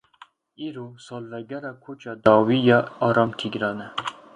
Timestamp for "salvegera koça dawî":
1.05-2.59